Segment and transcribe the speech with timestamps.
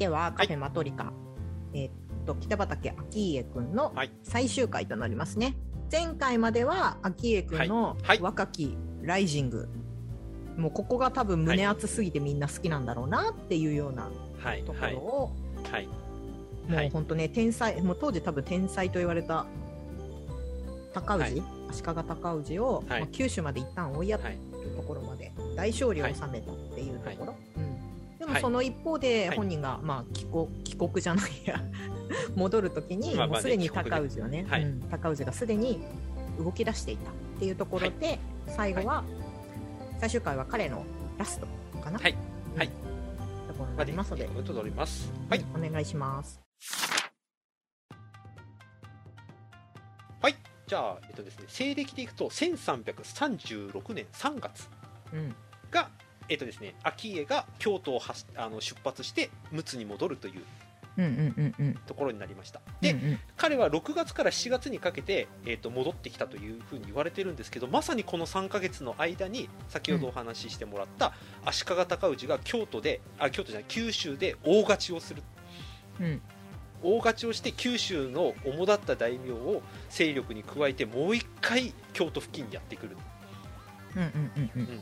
[0.00, 1.12] てはカフェマトリカ、
[1.74, 1.92] えーっ
[2.26, 4.10] と北畠昭家くんのはい。
[4.22, 5.54] 最終回となりますね、
[5.92, 8.02] 前回までは昭家くんのはい。
[8.02, 8.20] はい。
[8.20, 9.68] 若きライジング、
[10.56, 14.10] もうここが多分胸熱すぎてみんな好きなんだろうなっていうような
[14.42, 14.62] はい。
[14.64, 15.36] とこはいろを、
[15.70, 15.86] はい。
[16.68, 16.88] もはい。
[16.88, 19.44] う本当ね天才もう当時多分天才と言われた
[20.94, 21.42] 高氏、はい。
[21.70, 23.00] 足利尊氏を、はい。
[23.00, 24.32] まあ、九州まで一旦追いやっはい。
[24.32, 27.34] るところまで大勝利を収めたっていうところ、
[28.30, 28.42] もはい。
[28.42, 31.60] その一方ではい本人が、まあ、帰国帰国じゃないや。
[32.34, 35.80] 戻るときにもうすでに高氏はね、はいうん高氏がすでに
[36.38, 39.04] 動き出していたっていうところで、最後は、
[39.98, 40.84] 最終回は彼の
[41.18, 41.46] ラスト
[41.80, 42.16] かな、はい。
[42.52, 42.58] うん。
[42.58, 42.68] はい。
[42.68, 44.28] ところになりますので、
[45.28, 45.44] はい。
[45.54, 46.40] お願いします。
[50.22, 50.36] はい。
[50.66, 54.68] じゃあえっとですね西暦でいくと1336年3月
[55.12, 55.34] うん。
[55.70, 55.88] が
[56.30, 60.42] えっとですね昭家が京都を走あの出発して陸奥に戻るという
[61.86, 62.60] ところになりました。
[62.80, 63.18] で、うんうん。
[63.36, 71.12] 彼は6月から7月にかけて、えー、と戻ってきたというふうに言われてるんですけどまさにこの3ヶ月の間に先ほどお話ししてもらった
[71.44, 75.22] 足利尊氏が京都であ京都じゃない九州で大勝ちをする。
[76.00, 76.22] うん。
[76.82, 82.96] 大勝ちをして九州の主だった大名を勢力に加えてもう一回京都付近にやってくる、
[83.96, 84.62] うんうんうん。
[84.62, 84.80] うん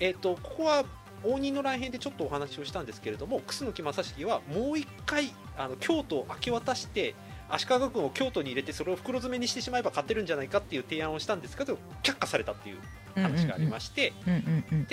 [0.00, 0.84] えー、とここは
[1.24, 7.14] 応仁の乱編でちょっとお話をしたんですけれども楠木正成はもう一回あの京都を明け渡して
[7.48, 12.78] 足利軍を京都に入れてそれを袋詰めにしてしまえば勝てるんじゃないかっていう提案をしたんですけど却下されたっていう
[13.14, 14.86] 話がありまして、うんうんうん。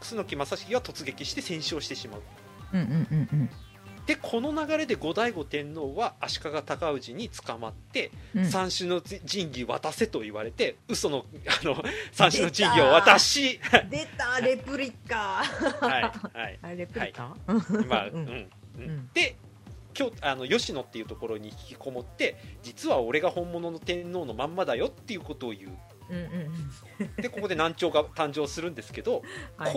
[0.00, 2.22] 楠木正成は突撃して戦死をしてしまう。
[2.72, 3.50] うんうんうんうん
[4.08, 8.46] でこの流れで後醍醐天皇は足利尊氏に捕まって、うん。
[8.46, 11.74] 三種の神器渡せと言われて嘘のあの
[12.10, 13.60] 三種の神器を渡し
[13.90, 15.42] 出たレプリカ。
[15.44, 16.58] はいはい。
[16.62, 17.36] あれレプリカ、
[17.86, 18.90] まあ、ううんん、うん。
[18.90, 19.36] んで
[19.92, 25.70] 京あの吉野っていうところに引きこもって実は俺が本物の天皇のまんまだよっていうことを言う。
[26.08, 26.22] うんうん
[27.00, 27.14] うん。
[27.16, 29.20] でここで南朝が誕生するんですけど
[29.58, 29.74] はい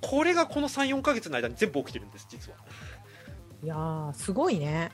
[0.00, 2.58] これがこの34か月の間に全部起きてるんです実は、
[3.62, 4.90] いやーすごいね。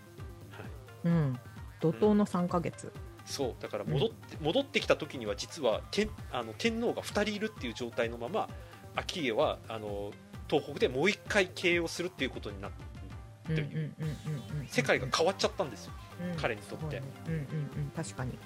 [0.50, 0.66] はい、
[1.04, 1.38] うん。
[1.80, 2.92] 怒涛の3ヶ月、
[3.25, 8.48] そうだから戻って,、戻ってきた時には実は天あの天皇が2人いるっていう状態のまま
[9.06, 10.12] 顕家はあの
[10.48, 12.84] 東北でもう一回経営をするっていうことになって
[13.47, 14.66] うん、とうんうんいううんうん。
[14.66, 15.92] 世界が変わっちゃったんですよ。
[16.32, 16.41] うん。
[16.41, 17.02] 彼にとって。
[17.26, 17.92] うんうんうん。
[17.94, 18.38] 確かに。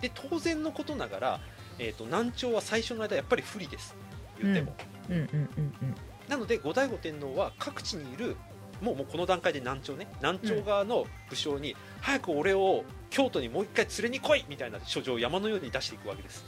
[0.00, 1.40] で当然のことながら、
[1.78, 3.94] えー、と南朝は最初の間やっぱり不利です。
[4.40, 4.74] 言っても、
[5.10, 5.40] うんうんうんう
[5.84, 5.94] ん。
[6.28, 8.36] なので後醍醐天皇は各地にいる
[8.84, 10.06] もうもうこの段階で南朝ね。
[10.18, 16.44] 南朝側の武将に、早く俺を京都にもう一回連れに来いみたいな書状を山のように出していくわけです、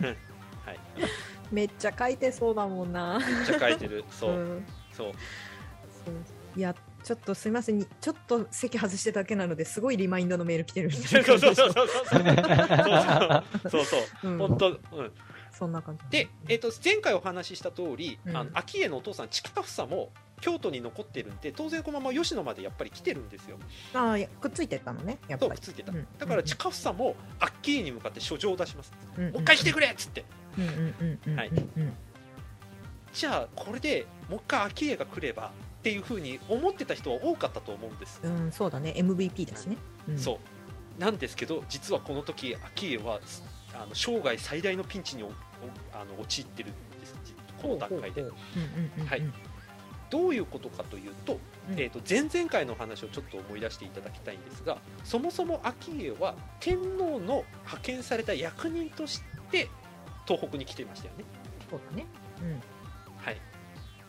[0.00, 0.06] うん。
[0.06, 0.16] はい、
[1.50, 3.18] めっちゃ書いてそうだもんな。
[3.18, 4.04] めっちゃ書いてる。
[4.10, 4.66] そう、ん。
[4.92, 5.12] そう。
[6.56, 7.78] いやちょっとすみません。
[7.78, 12.04] にちょっと席外してただけなのですごいリマインドのメール来てるみたいなそうそうそうそうそう。
[12.04, 12.24] そう
[13.70, 13.84] そう。
[13.84, 14.28] そうょう。
[14.28, 14.38] ん。
[14.38, 14.78] 本当うん。
[15.52, 16.04] そんな感じ。
[16.10, 18.36] で、えー、と前回お話しした通り、うん。
[18.36, 23.58] あの昭家のお父さん近房も京都に残ってるんで当然このまま吉野までやっぱり来てるんですよ。
[23.94, 25.50] ああくっついてったのねやっぱり。
[25.52, 30.24] とくっついてた、うんだから近房も昭家に向かって書状を出します、ももう一回来てくれっつって。
[30.58, 31.92] うんうんうんうんはいうん。
[33.12, 38.94] じゃあこれでもう一回昭家が来ればっていうふうに思ってた人は多かったと思うんです、うんうんそうだね。
[38.96, 39.76] MVP だしね。
[40.08, 40.18] うん。
[40.18, 40.34] そ
[40.98, 41.00] う。
[41.00, 43.20] なんですけど実はこの時昭家は
[43.74, 45.24] あの生涯最大のピンチに
[45.92, 47.14] あの陥ってるんです。
[47.60, 48.22] この段階で。
[48.22, 48.28] は
[49.16, 49.22] い
[50.10, 51.38] どういうことかというと,、
[51.70, 51.80] うん。
[51.80, 59.68] えー、と前々回の話をちょっと思い出していただきたいんですがそもそも顕家は天皇の派遣された役人として
[60.26, 61.24] 東北に来てましたよね。
[61.70, 62.06] そうだね。
[62.42, 62.62] うん。
[63.24, 63.36] はい、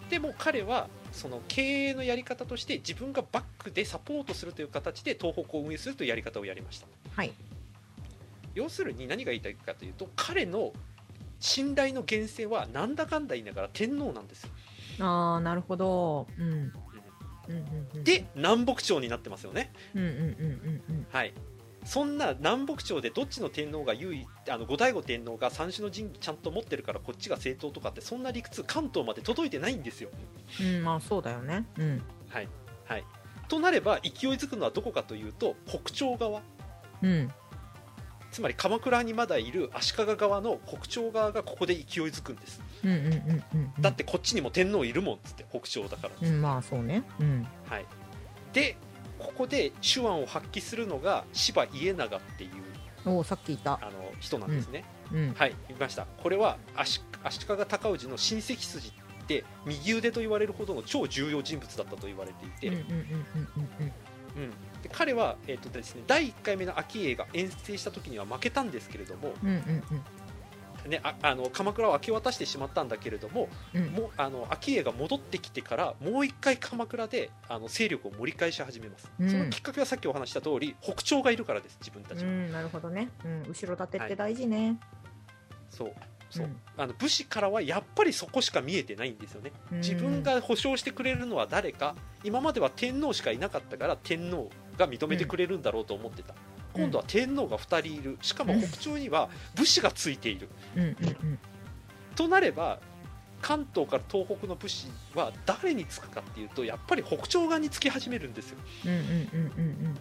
[0.09, 6.88] でも彼はその経営のやり方として自分がバックでサポートするという形で東北を運営するというやり方をやりました。
[7.15, 7.33] はい。
[8.54, 10.74] 要するに何が言いたいかというと彼の
[11.39, 14.50] 信頼の源泉はなんだかんだ言いながら天皇なんですよ
[15.00, 16.28] ああなるほど。
[16.38, 16.46] うん。
[16.48, 16.72] うん
[17.50, 19.72] うんうんで南北朝になってますよね。
[19.96, 21.08] うんうんうんうんうん。
[21.12, 21.34] はい。
[21.84, 30.10] そんな南北朝でどっちの天皇が優位あの後醍醐天皇が三種の神器ちゃんと持ってるからこっちが正当とかってそんな理屈関東まで届いてないんですよ。
[30.62, 31.66] うんまあそうだよね。
[31.78, 32.02] うん。
[32.30, 32.48] はい。
[32.86, 33.06] はい。
[33.48, 36.42] となれば勢いづくのはどこかというと北朝側。
[37.02, 37.32] うん。
[38.32, 43.44] つまり鎌倉にまだいる足利側の北朝側がここで勢いづくんですうんうんうんうん
[43.75, 43.81] うん。
[43.81, 47.04] だってこっちにも天皇いるもんっつって北朝だから、うんまあそうね。
[47.19, 47.48] うん。
[47.66, 47.86] はい。
[48.54, 48.78] で
[49.19, 52.51] ここで手腕を発揮するのが柴家長っていう
[53.06, 53.74] おおさっき言った。
[53.74, 56.06] あの人なんですね、うんはい見ました。
[56.06, 58.92] これは足足利尊氏の親戚筋
[59.31, 62.78] て右腕と言われるほどの超重要人物だったと言われていて、
[64.92, 70.01] 彼は、えーとですね、第1回目の顕家が遠征した時には負けたんですけれども、うんうんうん
[70.88, 73.88] ね、ああの鎌倉を明け渡してしまったんだけれどもうん。
[73.88, 79.30] もうあの顕家が戻ってきてからもう一回鎌倉であの勢力を盛り返し始めます、うん。
[79.30, 84.80] そのきっかけはさっきお話しした通り北朝がいるからです自分たちは、うんなるほどね、うん、後ろ盾って大事ね、
[85.69, 85.94] そう
[86.30, 86.57] そう、うん。
[86.78, 89.51] あの武士からはやっぱりそこしか見えてないんですよね。
[89.72, 89.78] うん。
[89.80, 91.95] 自分が保証してくれるのは誰か。
[92.24, 98.18] 今までは天皇しかいなかったから天皇が認めてくれるんだろうと思ってた、うん今度は天皇が2人いる。
[98.21, 101.39] しかも北朝には武士がついている、うんうんうん
[102.13, 102.79] となれば
[103.41, 108.57] 関東から東北の武士は誰につくかっていうとやっぱり北朝側につき始めるんですよ。
[108.85, 109.09] うんうんうんう
[109.89, 109.97] ん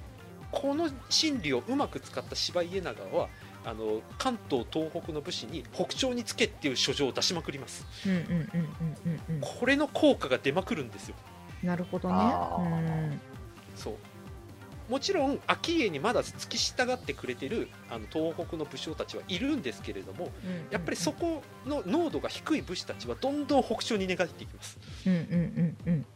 [0.53, 3.29] この心理をうまく使った柴家長は
[3.65, 7.87] あの関東東北の武士に北朝につけっていう書状を出しまくります。
[9.41, 11.15] これの効果が出まくるんですよ。
[11.63, 12.17] なるほどね。
[12.17, 13.21] うん。
[13.77, 13.95] そう
[14.91, 20.31] もちろん顕家にまだ付き従ってくれてるあの東北の武将たちはいるんですけれども
[20.71, 24.79] やっぱりそこの濃度が低い武士たちはどんどん北朝に寝返っていきます。
[25.07, 26.07] うんうんうんうん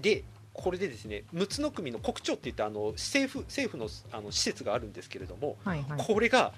[0.00, 6.04] でこれでですね陸奥の国の国庁っていったあの政府政府のあの施設があるんですけれども、はいはい。
[6.04, 6.52] これが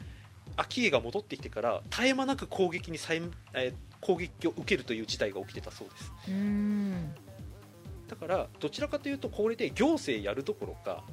[0.57, 3.23] 顕家が戻ってきてから絶え間なく攻撃に再、
[3.53, 6.13] えー攻撃を受けるという事態が起きてたそうです。
[6.29, 7.15] うーん
[8.11, 11.05] だからどちらかというとこれで行政やるどころか、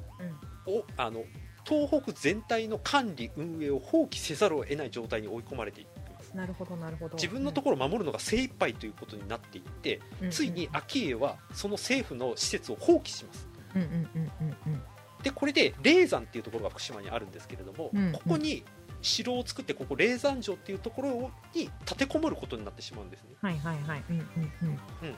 [0.66, 1.22] おあの
[1.64, 6.36] 東北全体の管理運営を放棄せざるを得ない状態に追い込まれていきます。
[6.36, 7.14] なるほどなるほど。
[7.14, 13.48] 自分のところを守るのが精一杯ということになっていって、ろついに顕家はその政府の施設を放棄します。
[13.76, 14.82] うんうんうんうんうん。
[15.22, 18.64] でこれで霊山っていうところが福島にあるんですけれども、うんここに
[19.00, 23.30] 城を作ってここ霊山城っていうところに立てこもることになってしまうんですね。
[23.40, 24.02] はいはいはい。
[24.10, 24.24] うんうん。
[24.24, 25.16] うん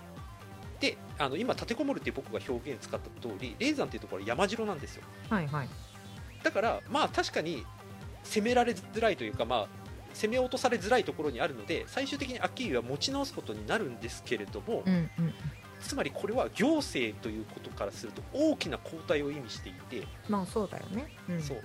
[0.80, 5.02] であの今立てこもるって僕が表現使った通り霊山っていうところは山城なんですよ。
[5.28, 5.68] はいはい。
[6.42, 7.64] だからまあ確かに
[8.24, 9.68] 攻められづらいというかまあ
[10.14, 15.34] 攻め落とされづらいところにあるので最終的に顕家は持ち直すことになるんですけれども、うんうん
[15.80, 21.08] つまりこれは行政ということからすると大きな後退を意味していて、まあそうだよね。
[21.28, 21.42] うん。
[21.42, 21.64] そう、うん、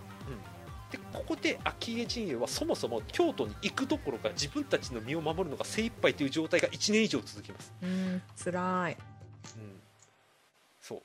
[0.91, 8.97] でここで顕家陣営はそもそも京都に行くどころか自分たちの身を守るのが精一杯という状態が1年以上続きます、うんつらい。
[9.57, 9.79] うん、
[10.79, 11.01] そう。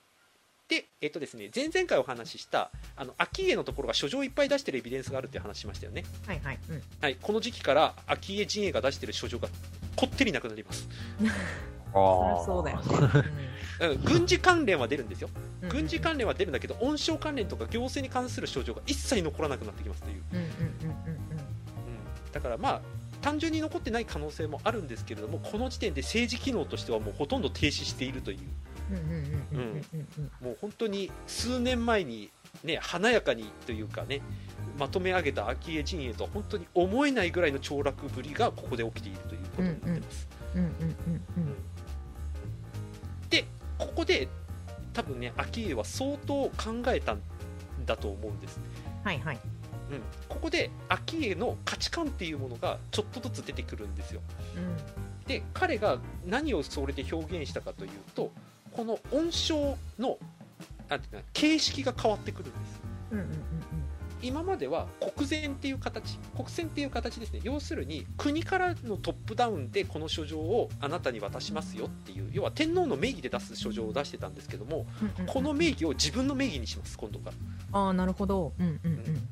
[0.68, 6.04] でえっとですね前々回お話ししたあの顕家のところが書状いっぱい出してるエビデンスがあるっていう話しましたよね。
[6.26, 6.82] はいはいうん。
[7.00, 9.48] はい、この時期から昭恵陣営が出している書状が
[9.96, 10.88] こってりなくなります、
[11.94, 13.30] あそりゃーそうだよね。
[13.80, 15.08] うん、軍事関連は出るん。
[15.08, 15.30] ですよ
[15.62, 15.68] うん。
[15.68, 21.18] 軍事関連は出るんだけど恩賞関連とか行政に関する書状が一切残らなくなってきますという、うんうんうんうんうん、
[22.32, 22.80] だからまあ
[23.20, 28.38] 単純に残ってない可能性もあるんですけれどもこの時点で政治機能としてはもうほとんど停止しているという。
[28.90, 30.08] うんうんうんうんうんうん
[30.42, 30.46] うん。
[30.46, 32.30] もう本当に数年前に
[32.64, 34.20] ね華やかにというかね
[34.78, 40.28] まとめ上げた昭恵陣営とは本当に思えないぐらいの凋落ぶりがここで起きているということになってます、
[43.80, 44.28] ここで
[44.92, 46.50] 多分ね昭恵は相当考
[46.88, 47.20] えたん
[47.86, 48.60] だと思うんです、
[49.02, 49.38] はいはい。
[49.90, 54.20] うん、ここで昭恵の価値観っていうものがちょっとずつ出てくるんですよ。
[54.56, 55.24] うん。
[55.26, 58.30] で彼が何をそれで表現したかというと
[58.72, 60.18] この恩賞の
[60.88, 62.80] なんていうかな形式が変わってくるんです。
[63.12, 63.34] うんうんうん
[64.22, 67.40] 今までは国前っていう形国選っていう形ですね。
[67.42, 77.78] 要するに国からのトップダウンでこの書状をあなたに渡しますよっていう要は天皇の名義で出す書状を出してたんですけどもうんうんこの名義を自分の名義にします今度から。
[77.78, 78.52] ああなるほど。
[78.58, 79.28] うんうんうん。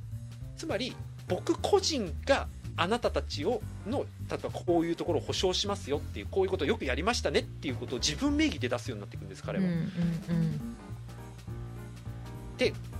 [0.56, 0.94] つまり
[1.28, 10.60] 僕個人があなたたちをの例えばこういうところを保証しますよっていうこういうことをよくやりましたねっていうことを自分名義で出すようになっていくんです彼は、うんうんうん。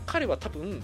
[0.07, 0.83] 彼は多分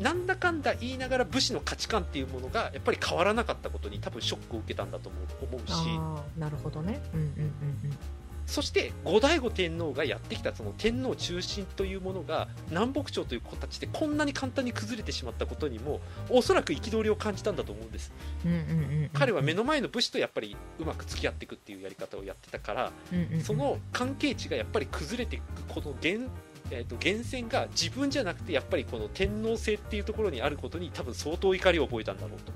[0.00, 5.26] なんだかんだ言いながら武士の価値観っていうものがやっぱり変わらなかったことに多分ショックを受けたんだと思う
[5.56, 7.00] 思うしなるほどね。
[7.14, 7.26] うんうん。
[7.26, 7.98] うん
[8.46, 16.00] そして後醍醐天皇がやってきたその天皇中心というものが南北朝という形でこんなに簡単に崩れてしまったことにも
[16.30, 18.12] おそらく憤りを感じたんだと思うんです。
[18.44, 23.40] うんうんうんうん彼は目の前の武士とやっぱりうまく付き合っていくっていうやり方をやってたからうんうんうん。
[23.40, 26.30] その関係値がやっぱり崩れていくこの源,、
[26.70, 32.52] えー、と源泉が自分じゃなくてやっぱりこの天皇制っていうところにあることに多分相当怒りを覚えたんだろうと、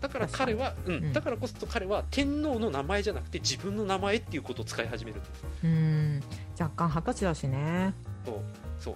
[0.00, 0.94] だから彼は、うん。
[0.94, 1.12] うん。
[1.12, 5.66] だからこそ彼は天皇の名前じゃなくて自分の名前っていうことを使い始めるんですう。
[5.66, 6.22] ん。
[6.58, 7.94] 若干二十歳だしね。
[8.24, 8.34] そう。
[8.78, 8.94] そう。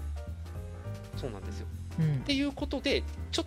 [1.16, 1.66] そうなんですよ。
[2.00, 2.14] うん。
[2.16, 3.44] っていうことでちょっ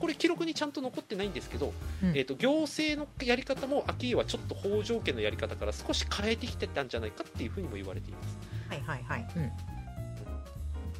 [0.00, 8.38] これ記録にちゃんと残ってないんですけど、うんえー、と行政のやり方も昭家はちょっと北条家のやり方から少し変えてきてたんじゃないかっていうふうにも言われています。
[8.68, 9.32] はいはいはい。
[9.36, 9.46] うん。
[9.46, 9.48] っ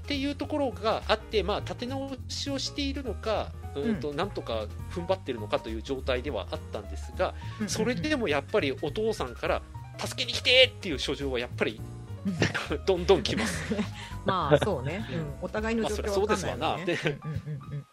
[0.07, 9.63] ていうところがあって、まあ、立て直しをしているのか、うんとなんとか踏ん張ってるのかという状態ではあったんですが、うんそれでもやっぱりお父さんから
[9.99, 11.81] 助けに来てっていう書状はやっぱり
[12.27, 12.35] うん
[12.85, 13.75] どんどん来ます。
[14.27, 15.07] まあそうね。
[15.11, 15.35] うん。
[15.43, 16.29] お互いの状況まあそう。
[16.29, 17.87] ですわうんうんうん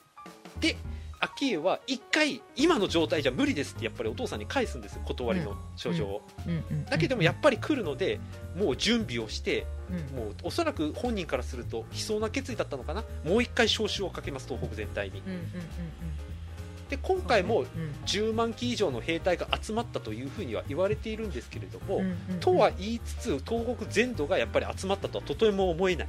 [0.59, 0.75] で
[1.19, 6.21] 昭家は一回今の状態じゃ無理ですってやっぱりお父さんに返すんですよ断りの書状を。
[6.89, 8.19] だけどもやっぱり来るので
[8.55, 13.03] もう準備をしてうんもうおそらく本人からすると悲壮な決意だったのかな。
[13.23, 15.21] もう一回招集をかけます東北全体に。
[16.89, 17.67] で今回もうん。
[18.05, 22.01] 10万機以上の兵隊が集まったというふうには言われているんですけれども、
[22.39, 26.07] とは言いつつ東国全土がやっぱり集まったとはとても思えない、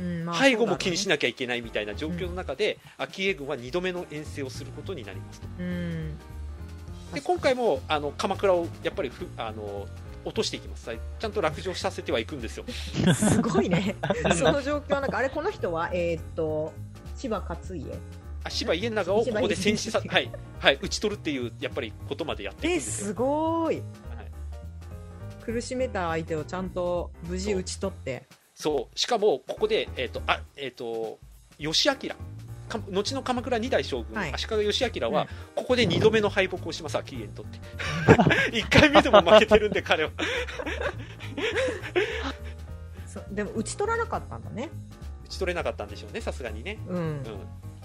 [0.00, 5.46] うんまあ背後も気にしななきゃいけないみたいな状況の中で、昭恵軍は2度目の遠征をすることになりますと。
[5.58, 6.18] うん。
[7.14, 9.86] で今回もあの鎌倉をやっぱりふあの
[10.24, 10.90] 落としていきます。
[11.18, 12.64] ちゃんと落城させてはいくんですよ。
[13.14, 13.96] すごいね。
[14.36, 16.72] その状況なんかあれこの人はえーっと
[17.16, 17.98] 千葉勝家？
[18.44, 23.06] あ芝家長をここで戦死さ芝はい、はい、打ち取るっていうやっぱりことまでやっていくんえですよ。
[23.08, 23.76] すごい。
[23.76, 23.84] はい。
[25.44, 28.26] 苦しめた相手をちゃんと無事打ち取って
[28.58, 31.20] そうしかもここで、えーとあえー、と
[31.58, 31.94] 義明
[32.68, 34.34] か後の鎌倉二代将軍、はい。
[34.34, 35.28] 足利義明は、うん。
[35.54, 37.58] ここで2度目の敗北をします昭家にとって。
[38.58, 40.10] 1回目でも負けてるんで彼は。
[43.06, 44.68] そでも打ち取らなかったんだね。
[45.24, 46.96] 打ち取れなかったんでしょうねさすがにね、うん。
[46.96, 47.22] うん、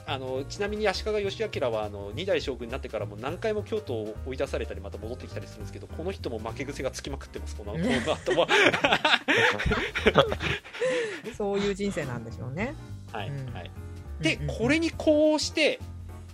[0.05, 8.33] あのちなみに足利義明はあの二代将軍になってからも何回も京都を追い出されたりまた戻ってきたりするんですけどこの人も負け癖がつきまくってますこのこの後。
[8.33, 8.47] も
[11.37, 12.75] そういう人生なんでしょうね。
[13.11, 13.53] はい、うん。
[13.53, 13.71] はい。
[14.19, 14.57] で、うんうん。
[14.57, 15.79] これにこうして、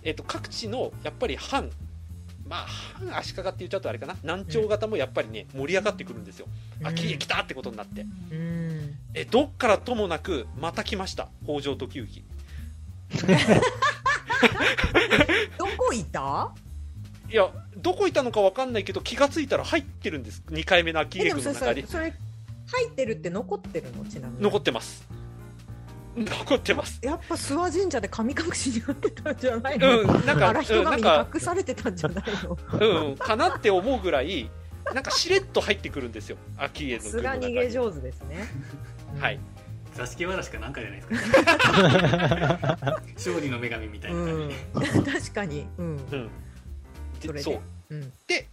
[0.02, 1.70] えっと各地のやっぱり藩
[2.48, 6.46] まあ藩足利って言っちゃうとあれかな南朝型もやっぱりね盛り上がってくるんですよ、
[6.82, 8.02] あき来たってことになって。
[8.02, 8.96] うん。
[9.14, 11.28] えどっからともなくまた来ました。
[11.44, 12.22] 北条時行
[15.58, 16.52] どこいた？
[17.30, 20.42] いやどこいたのか分かんないけど気がついたら入ってるんです。
[20.50, 22.12] 2回目の昭恵えでも軍の中にそれ
[22.72, 24.04] 入ってるって残ってるの？
[24.04, 24.42] ちなみに。
[24.42, 25.06] 残ってます。
[26.16, 26.98] 残ってます。
[27.02, 32.58] やっぱ諏訪神社で神隠しになってたんじゃないの、うんなんか荒人神隠されてたんじゃないの
[33.08, 33.36] うんか。
[33.36, 34.50] なって思うぐらい
[34.92, 37.04] なんかしれっと入ってくるんですよ昭恵の？
[37.04, 38.48] の中にが逃げ上手ですね
[39.20, 39.38] はい
[40.00, 42.78] 座敷わらしかなんかじゃないですか、
[43.16, 44.48] 勝利の女神みたいなう感
[44.88, 45.04] じん。
[45.04, 45.66] で、確かに。
[45.76, 45.86] うん。
[45.86, 45.98] うん。
[45.98, 46.30] で
[47.20, 47.42] それで。
[47.42, 47.60] そう。
[47.90, 48.12] うん。
[48.26, 48.48] で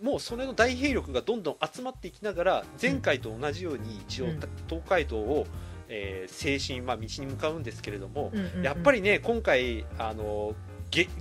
[0.00, 4.40] もうそれの大兵力がどんどん集まっていきながら前回と同じように一応、うん。
[4.68, 5.46] 東海道を、
[5.88, 8.62] えー西進、まあ、道に向かうんですけれども、うんうんうん。
[8.62, 10.71] やっぱりね今回あのげ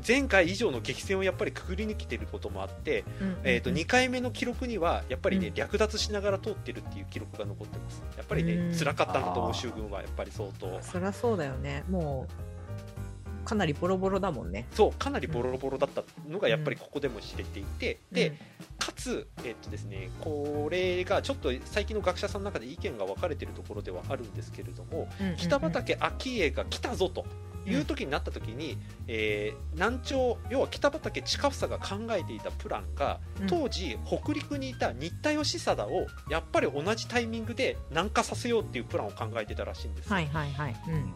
[0.05, 3.39] 前回以上の激戦をやっぱりくぐり抜けてることもあって、うんうんうん。
[3.43, 5.53] えー、と2回目の記録にはやっぱりね、うん。
[5.53, 8.03] 略奪しながら通ってるっていう記録が残ってます。
[8.17, 8.77] やっぱりね、うん。
[8.77, 10.79] 辛かったんだと思う州軍はやっぱり相当。
[10.81, 11.85] そりゃそうだよね。
[11.89, 12.51] もう
[13.45, 14.67] かなりボロボロだもんね。
[14.71, 18.35] そうかなりボロボロだったのがやっぱりここでも知れていて、で、うん。
[18.77, 25.37] かつ、えっとですね、これがちょっと最近の学者さんの中で意見が分かれているところではあるんですけれども、うんうんうん。
[25.37, 27.25] 北畠顕家が来たぞと
[27.65, 28.77] いう時になった時に、
[29.07, 33.47] えー南朝要は北畠近房が考えていたプランがうん。
[33.47, 40.75] 当時北陸にいた新田義貞をやっぱり同じタイミングで南下させようっていうプランを考えてたらしいんです、はいはいはい。
[40.87, 41.13] うん。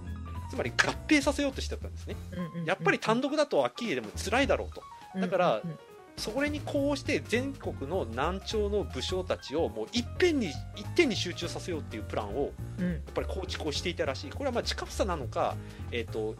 [0.49, 2.15] つまり合併させようとしてたんですね。
[2.31, 4.83] うんうんうんやっぱり単独だと顕家でも辛いだろうと。
[5.19, 5.79] だからうんうん
[6.17, 12.91] それにこうして全国の南朝の武将たちをもういっぺんに一点に集中させようっていうプランをうん。
[12.93, 14.29] やっぱり構築をしていたらしい。
[14.29, 15.55] これはまあ近房なのか、
[15.91, 16.35] えー、と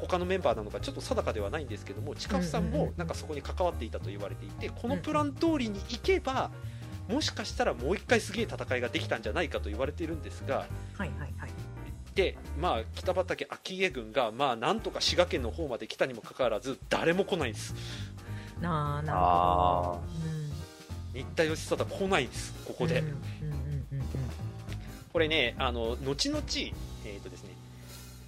[0.00, 6.50] 他のメンバーなのかちょっと定かではないんですけども近房もなんかそこに関わっていたと言われていてこのプラン通りに行けば
[7.08, 10.66] もしかしたらもう一回すげえ戦いができたんじゃないかと言われているんですがはい
[10.98, 11.50] はいはい。
[12.14, 17.74] で、まあ、北畠顕家軍がまあなんとか滋賀県の方まで来たにもかかわらず誰も来ないんです
[18.62, 20.02] なあなるあほど
[21.14, 23.00] 新田義貞来ないんですここで。
[23.00, 24.02] うんうんうんうん
[25.12, 26.42] これね、あの後々、
[27.04, 27.50] えーとですね、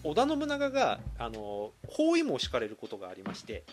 [0.03, 3.64] 織田信長があの包囲網を敷かれることがありまして、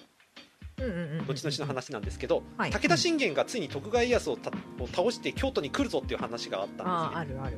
[0.78, 2.72] うんうんうんうん後々の話なんですけど、はい。
[2.72, 4.38] 武田信玄がついに徳川家康を
[4.94, 6.86] 倒して京都に来るぞっていう話があった
[7.18, 7.40] あんですね。
[7.42, 7.56] あある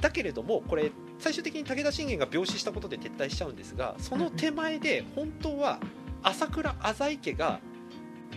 [0.00, 5.78] だけれども、これ、最終的に武田信玄が病死したことで撤退しちゃうんですが、その手前で、本当は
[6.22, 7.60] 朝倉浅井家が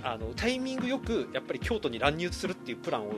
[0.04, 3.12] あのタイミングよくやっぱり京都に乱入するっていうプランを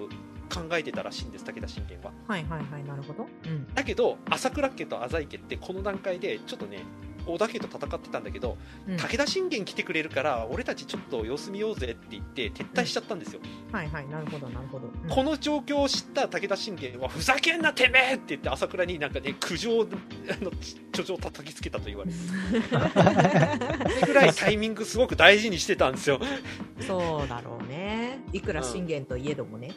[0.54, 2.12] 考えてたらしいんです、武田信玄は。
[2.28, 6.80] はいはいはいなるほどうんだけど朝倉家と浅井家ってこの段階でちょっとね
[7.28, 8.98] 織田家と戦ってたんだけど、うん。
[8.98, 13.42] 武田信玄来てくれるから俺たちちょっと様子見ようぜって言って撤退しちゃったんですよ、
[13.72, 15.10] はいはいなるほどなるほど、うん。
[15.10, 18.14] この状況を知った武田信玄はふざけんなてめえ！
[18.16, 19.86] って言って朝倉になんかね苦情 あ
[20.44, 20.52] の
[20.92, 26.20] 著情を叩きつけたと言われるそれぐらいタイミングすごく大事にしてたんですよ。
[26.80, 28.20] そうだろうね。
[28.32, 29.72] いくら信玄といえどもね、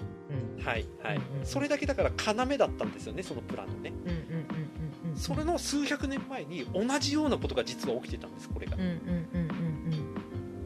[0.59, 3.93] うん、はいはい、うんうんそれだけだから要だったんですよねそのプランのね。
[4.05, 4.35] うんうんうんうんう
[4.75, 4.78] ん
[5.19, 8.77] それの数百年前に同じようなことが実は起きてたんですこれが。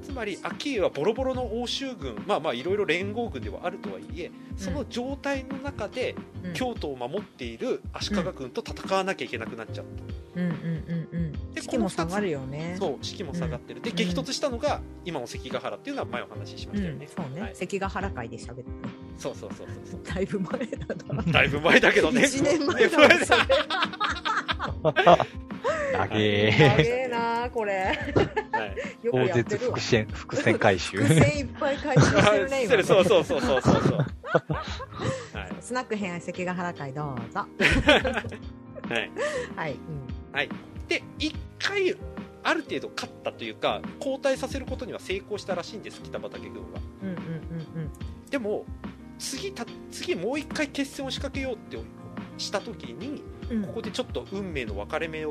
[0.02, 6.14] つまり顕家はボロボロの欧州軍まあまあいろいろ連合軍ではあるとはいえその状態の中で
[6.54, 9.84] 京都を守っている足利軍と戦わなきゃいけなくなっちゃっ
[10.34, 12.76] た、うんうんうんうんで士気も下がるよね。
[12.78, 13.96] そう士気も下がってる、でうん。
[13.96, 17.54] 激突したのが今の関ヶ原っていうのは前お話ししましたよね、うん、そうね、はい。
[17.54, 18.62] 関ヶ原会で喋った。
[18.62, 18.64] ね
[19.18, 20.00] そうそうそうそうそう。
[20.14, 21.22] だいぶ前だな。
[21.30, 22.22] だいぶ前だけどね。
[22.22, 23.26] 1年前だね
[25.92, 26.50] 長え。
[26.50, 27.98] 長えなこれ。
[28.52, 29.06] はい。
[29.06, 29.56] よく大やってる。
[29.56, 30.98] わ絶伏線、伏線回収。
[30.98, 32.76] 伏線いっぱい回収してるね 今。
[32.76, 33.98] ねそうそうそうそうそうそう。
[35.38, 35.52] はい。
[35.60, 37.46] スナック編関ヶ原会どうぞ。
[38.88, 39.10] はい。
[39.56, 40.12] はい、うん。
[40.88, 41.96] で1回
[42.44, 46.80] ある程度勝ったというか交代させることには成功したらしいんです北畠軍は。
[47.02, 47.90] うんうんうん
[48.30, 48.64] でも
[49.18, 51.78] 次た次もう1回決戦を仕掛けようって
[52.38, 53.62] した時にうん。
[53.62, 55.30] ここでちょっと運命の分かれ目が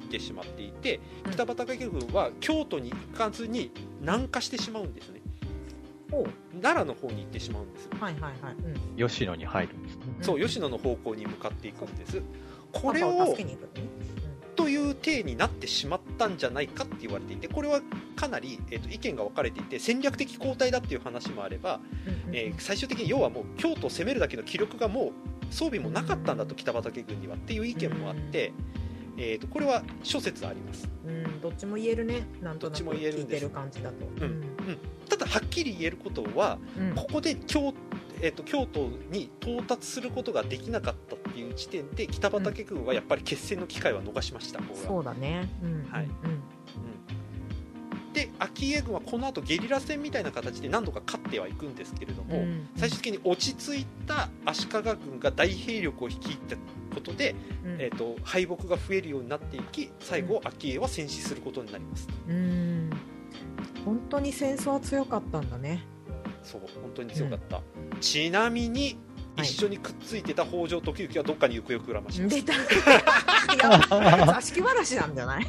[0.00, 1.32] 起きてしまっていてうん。
[1.32, 5.20] 北畠軍は京都に行かずに南下してしまうんですね。
[6.60, 7.88] 奈良の方に行ってしまうんです。
[8.00, 8.32] はいはいはい、
[8.98, 10.02] うん、吉野に入るんですね。
[10.20, 12.22] そう吉野の方向に向かっていくんです。
[12.72, 13.88] これをを助けに行くのね。
[14.56, 17.80] という体になってしまったんじゃないかって言われていてこれは
[18.14, 22.36] かなり、えー、と意見が分かれていて戦略的交代だっていう話もあれば、うんうんうん。
[22.36, 25.12] えー最終的に要はもう京都を攻めるだけの気力がもう
[25.50, 28.52] 装備もなかったんだと北畠軍にはっていう意見もあって、
[29.16, 30.88] えー、とこれは諸説あります。
[31.06, 32.26] うん、どっちも言えるね。
[32.40, 34.44] なんとなく聞いてる感じだと、うん
[35.08, 36.94] ただはっきり言えることはうん。
[36.94, 37.74] ここで京,、
[38.20, 44.86] えー、と京都に到達することができなかったっていう時点で北畠軍はやっぱり決戦の機会は逃しました、ここは。
[44.86, 46.04] そうだね、うんはい。
[46.04, 46.39] うん
[48.20, 52.68] で昭家軍はこの後ゲリラ戦みたいな形で何度か勝ってはいくんですけれども、うん。
[52.76, 56.56] 最終的に落ち着いた足利軍が大兵力を率いた
[56.94, 57.76] ことで、うん。
[57.80, 62.08] えー、と敗北が増えるようになっていき最後昭家は戦死することになります。
[62.28, 62.90] うん。
[63.84, 65.82] 本当に戦争は強かったんだね。
[66.42, 67.60] そう本当に強かった、
[68.00, 68.96] ちなみにはい
[69.36, 72.52] 一緒にくっついてた北条時行はどっかに行方をくらまします、出た。
[72.54, 72.56] い
[73.58, 75.46] や座敷わらしなんじゃない？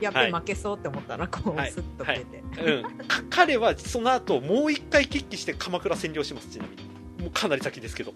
[0.00, 1.70] やっぱり負けそうって思ったらこう、はい。
[1.70, 6.82] スッと出て、うん、か彼はその後もう一回決起して鎌倉占領しますちなみに。
[7.22, 8.12] もうかなり先ですけど、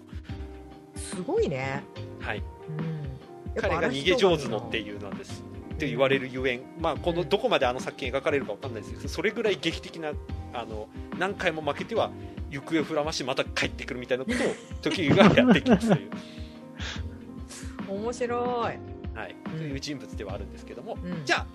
[0.97, 1.81] すごいね、
[2.19, 2.41] はい、う
[2.81, 5.43] ん、彼が逃げ上手のってういうなんです。
[5.73, 10.11] って言われるゆえん、まあ、このどこまであの作品描かれるかわかんないですけどそれぐらい劇的な
[10.53, 12.09] あの何回も負けては
[12.49, 16.09] 行方をふらましまた帰ってくるみたいなことを時がやってきますという、
[17.89, 19.57] 面白い、はい、うん。
[19.57, 21.45] という人物ではあるんですけども、うん、じゃあ、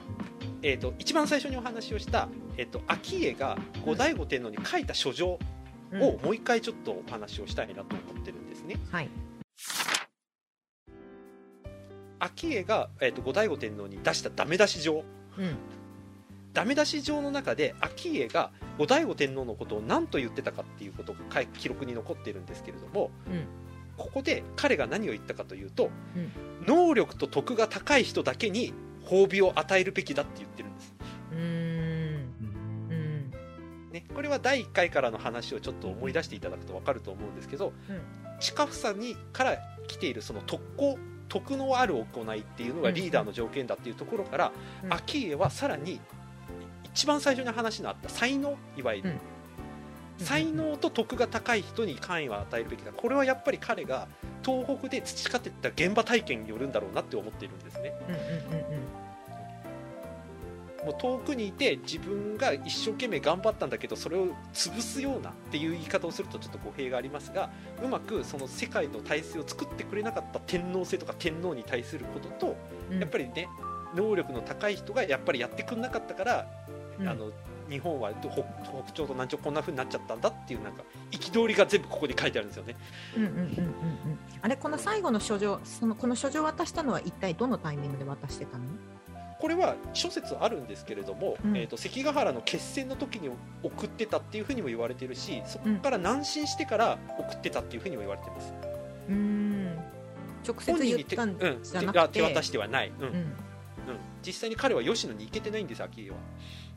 [0.63, 5.39] えー、と一番最初にお話をした、えー、と顕家が後醍醐天皇に書いた書状
[5.93, 6.03] うん。
[6.03, 8.77] をもう一回ちょっとお話をしたいなと思ってるんですね。
[8.91, 9.09] はい。
[12.35, 15.05] 顕家が、えー、と後醍醐天皇に出したダメ出し状。
[15.39, 15.57] うん
[16.53, 23.47] ダメ出し状の中で顕家が後醍醐天皇のことを何と言ってたかっていうことが記録に残っているんですけれどもうん。
[23.97, 26.33] ここで彼が何を言ったかというと、うん。
[26.67, 28.73] 能力と徳が高い人だけに
[29.05, 30.95] 褒美を与えるべきだって言ってるんです、
[31.33, 31.43] うーん。
[32.91, 33.31] うん。
[33.93, 38.01] ね、これは第1回からの話をちょっと思い出していただくと分かると思うんですけど、うん。
[38.41, 44.53] 近房にから来ているその特攻徳のある行いっていうのがリーダーの条件だっていうところから
[44.85, 44.91] うん。
[44.91, 46.01] 顕家はさらに
[46.95, 49.11] 一番最初に話のあった才能いわゆる、
[50.21, 50.25] うん。
[50.25, 52.93] 才能と徳が高い人に関位を与えるべきだ。
[52.93, 54.09] これはやっぱり彼が
[54.45, 57.93] 東北で培っていった現場体験によるんだろうなって思っているんですね。
[58.09, 59.03] うんうんうん
[60.85, 67.51] もう遠くにいて自分が一生懸命頑張ったんだけどそれを潰すようなっていう言い方をするとちょっと語弊がありますが
[67.85, 72.57] うまくその世界の体制を作ってくれなかった天皇制とか天皇に対することと
[72.91, 72.99] うん。
[72.99, 73.49] やっぱりね
[73.95, 76.47] 能力の高い人がやっぱりやってくれなかったから、
[77.01, 77.09] うん。
[77.09, 77.31] あの
[77.71, 82.77] 日本は北北朝と南朝こんな風になっちゃったんだっていうなんか憤りが全部ここに書いてあるんですよね。
[83.17, 83.55] うんうんうんうんうん
[84.43, 88.65] あれこの最後の書状そのこの書状を渡したのは一体どのタイミングで渡してたの？
[89.41, 91.57] これは諸説あるんですけれども、うん。
[91.57, 93.31] えー、と関ヶ原の決戦の時に
[93.63, 98.53] 送ってたっていうふうにも言われてるしそこから南進してから送ってたっていうふうにも言われてます。
[99.09, 99.77] うーん。
[100.47, 103.07] 直接言ったんうん、じゃなくて、手手渡してはない、うん。
[103.07, 103.33] うん。
[104.25, 106.17] 実際に彼は吉野に行けてないんです昭家は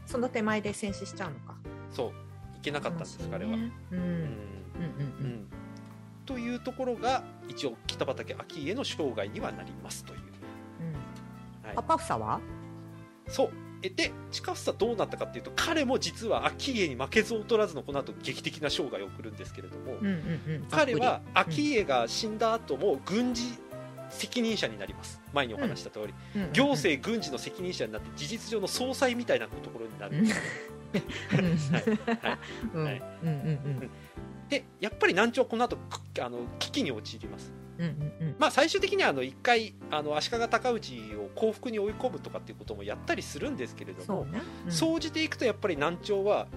[0.05, 1.55] その手前で戦死しちゃうのか。
[1.91, 2.07] そう。
[2.07, 2.13] 行
[2.61, 3.71] けなかったんです彼は、ね。
[3.91, 5.47] うん、ううんうんん。
[6.25, 11.67] というところが一応北畠顕家の生涯にはなりますという、うん。
[11.67, 11.75] はい。
[11.75, 12.39] パパフサは？
[13.27, 13.49] そう。
[13.83, 20.67] えで近房どうなったかっていうと彼も実は顕家に負けず劣らずのこの後劇的な生涯を送るんですけれども、うんうんうん。
[20.71, 23.43] 彼は顕家が死んだ後も軍事
[24.09, 25.21] 責任者になります。
[25.33, 26.41] 前にお話した通り、りうん。
[26.41, 26.47] うん。
[26.47, 30.17] うん行政軍事の責任者になって事実上の総裁みたいなところになる。
[30.21, 30.25] ん。
[30.25, 30.31] で
[31.57, 31.71] す
[34.49, 37.51] でやっぱり南朝はこの後くあの危機に陥ります。
[37.77, 37.85] うん。
[37.85, 38.27] うん。
[38.27, 38.35] うん。
[38.37, 44.41] まあ最終的にはあの一回あの足利尊氏を降伏に追い込むとかっていうこともやったりするんですけれどもね。
[44.65, 44.71] うん。
[44.71, 46.47] 総じていくとやっぱり南朝は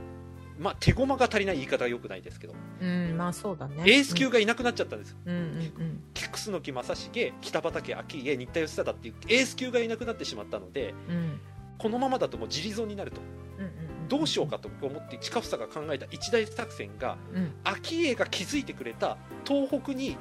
[0.59, 3.83] まあ手駒が足りない言い方はよくないですけど、うんまあそうだね。
[3.87, 5.17] エース級がいなくなっちゃったんですよ。
[5.27, 5.45] うんうんう
[5.85, 6.03] ん。
[6.15, 11.17] 楠木正成北畠顕家新田義貞っていうエース級がいなくなってしまったのでうん。
[11.17, 11.41] うん
[11.79, 13.21] このままだともう自立になると。
[13.59, 13.73] うんうん
[14.09, 17.53] どうしようかと思って近房が考えた一大作戦がうん。
[17.63, 19.17] 昭家が築いてくれた
[19.47, 20.17] 東北に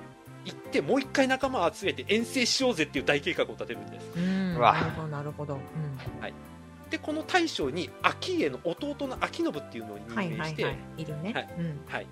[0.46, 4.06] 行ってもう一回仲間を集めて遠征しようぜっていう大計画を立てるんです。
[4.18, 4.74] うんうわ。
[4.74, 5.54] なるほどなるほど。
[5.56, 5.60] うん
[6.90, 11.06] でこの大将に昭家の弟の昭信っていうのを任はい命して、はいはいい。
[11.06, 11.34] るね。
[11.34, 11.50] はい。
[11.58, 11.80] うん。
[11.88, 12.08] はい、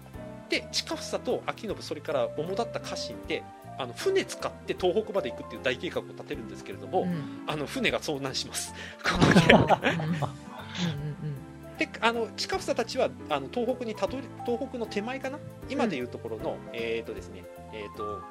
[0.49, 3.43] で近房と昭信それから主だった家臣で
[3.77, 7.43] あの船使って東北まで行くっていう大計画を立てるんですけれども、うん。
[7.47, 8.73] あの船が遭難します。
[9.03, 9.39] こあこで。
[9.41, 11.35] ーうんうんうん。
[11.77, 15.39] であの近房たちはあの東北にたどり東北の手前かな？
[15.69, 18.21] 今でいうところの、えっ、とですねえっ、と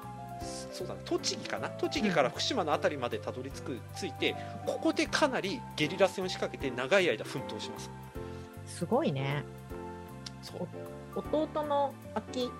[0.72, 1.68] そうだな栃木かな？
[1.68, 4.34] 栃木から福島の辺りまでたどり着くついて
[4.66, 7.90] ここでかなりゲリラ戦を仕掛けて長い間奮闘します。
[8.66, 9.44] すごいね。
[10.42, 10.68] そう。
[11.14, 12.50] 弟の秋？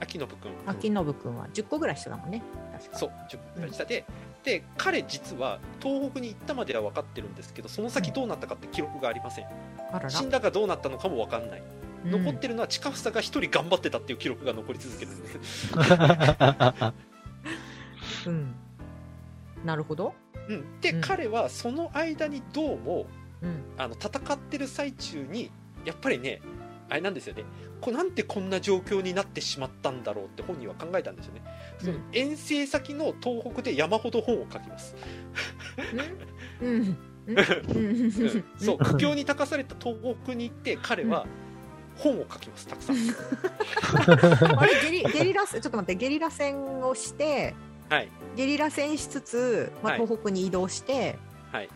[0.00, 2.42] 秋信君秋信君は10個ぐらい下だもんね。
[2.72, 2.98] 確か。
[2.98, 3.10] そう
[3.56, 4.04] 10分下で、
[4.44, 9.46] で彼実は東北に行ったまでは分かってるんですけどその先どうなったかって記録がありません。
[9.92, 10.10] あらら。
[10.10, 11.60] 死んだかどうなったのかも分かんない。
[11.60, 15.72] うん残ってるのは近房が一人頑張ってたっていう記録が残り続けるんです、
[18.26, 18.54] うん。
[19.64, 20.14] なるほど。
[20.48, 21.00] うん、で、うん。
[21.00, 23.06] 彼はその間にどうも
[23.42, 23.64] うん。
[23.76, 25.50] あの戦ってる最中に
[25.84, 26.40] やっぱりね
[26.88, 27.44] あれなんですよね。
[27.80, 31.42] こなんでこんな状況になってしまったんだろうって本人は考えたんですよね、
[31.78, 32.02] そのうん。
[32.12, 34.96] 遠征先の東北で山ほど本を書きます、
[36.60, 36.96] うん。
[38.58, 41.26] そう苦境に立たされた東北に行って彼は
[41.98, 42.96] 本を書きますたくさん。
[44.58, 47.54] あれゲリゲリラ戦ちょっと待ってゲリラ戦をして
[47.88, 48.08] はい。
[48.36, 50.02] ゲリラ戦しつつ、まあ、はい。
[50.02, 51.18] 東北に移動して、
[51.52, 51.68] はい。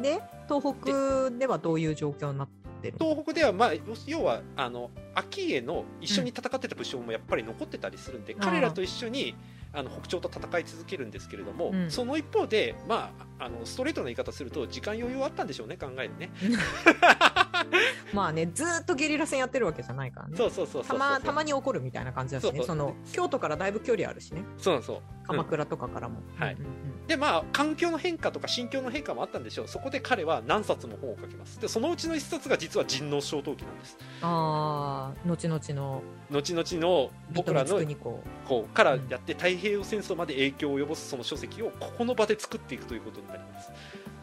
[0.00, 2.48] で東北ではどういう状況になっ
[2.82, 3.06] てるの？
[3.06, 3.72] 東北では、まあ、
[4.06, 8.38] 要はあの昭家の一緒に戦ってた武将もやっぱり残ってたりするんで、ん。
[8.38, 9.34] 彼らと一緒に
[9.74, 11.90] あの北朝と戦い続けるんですけれども、うん。
[11.90, 16.30] その一方で、まあ、あのストレートな言い方すると時間余裕あったんでしょうね考えるね
[18.12, 20.36] まあねずーっとゲリラ戦やってるわけじゃないからね。
[20.36, 22.62] そうそうそうそうたまに起こるみたいな感じだしね。
[22.62, 24.42] その京都からだいぶ距離あるしね。
[24.58, 26.54] そうそう、うん鎌倉とかからも、はい。
[26.54, 27.06] うんうんうん。
[27.06, 29.68] でまあ環境の変化とか心境の変化もあったんでしょう。
[29.68, 31.60] そこで彼は何冊も本を書きます。
[31.60, 33.96] でそのうちの一冊が実は人王小陶器なんです。
[34.20, 36.02] ああ後々の。
[36.30, 38.22] 後々の僕らのこ
[38.68, 38.74] う。
[38.74, 43.72] からやって太平洋戦争まで影響を及ぼすその書籍をここの場で作っていくということになります。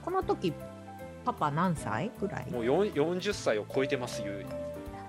[0.06, 0.54] この時
[1.26, 2.52] パパ何歳ぐらい？
[2.52, 4.50] もう4 40歳を超えてますゆうに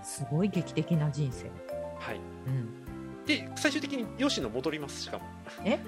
[0.03, 1.51] すごい劇的な人生、
[1.99, 2.21] はい。
[2.47, 5.25] うん、で最終的に吉野戻りますしかも。
[5.65, 5.79] え？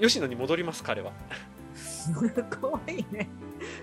[0.00, 1.12] 吉野に戻ります彼は。
[1.74, 2.24] すご
[2.88, 3.28] いね。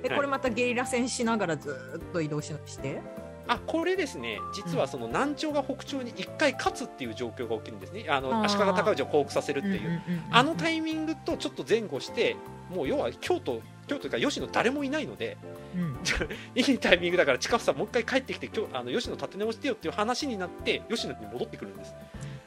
[0.03, 0.15] えはい。
[0.15, 3.01] これまたゲリラ戦しながらずーっと移動しして？
[3.47, 4.39] あこれですね。
[4.53, 8.05] 実はその南朝が北朝に1回勝つっていう状況が起きるんですね。
[8.09, 12.35] あの足利尊氏を降伏させるっていう、んんんんあのタイミングとちょっと前後して
[12.69, 15.37] もう要は京都京都というか吉野誰もいないので
[15.75, 15.97] うん。
[16.55, 21.95] いいタイミングだから近房もう一回帰ってきて今日あの吉野立て直してよっていう話になって吉野に戻ってくるんです。